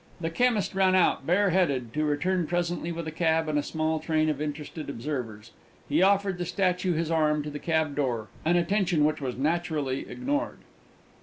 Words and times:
The 0.19 0.31
chemist 0.31 0.73
ran 0.73 0.95
out 0.95 1.27
bare 1.27 1.51
headed, 1.51 1.93
to 1.93 2.03
return 2.03 2.47
presently 2.47 2.91
with 2.91 3.07
a 3.07 3.11
cab 3.11 3.47
and 3.47 3.59
a 3.59 3.61
small 3.61 3.99
train 3.99 4.29
of 4.29 4.41
interested 4.41 4.89
observers. 4.89 5.51
He 5.87 6.01
offered 6.01 6.39
the 6.39 6.45
statue 6.47 6.93
his 6.93 7.11
arm 7.11 7.43
to 7.43 7.51
the 7.51 7.59
cab 7.59 7.95
door, 7.95 8.27
an 8.43 8.55
attention 8.55 9.05
which 9.05 9.21
was 9.21 9.37
naturally 9.37 10.09
ignored. 10.09 10.57